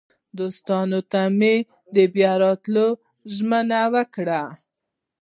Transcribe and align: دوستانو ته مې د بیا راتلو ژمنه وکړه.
دوستانو 0.37 0.99
ته 1.11 1.21
مې 1.39 1.55
د 1.95 1.97
بیا 2.13 2.31
راتلو 2.43 2.87
ژمنه 3.35 3.81
وکړه. 3.93 4.41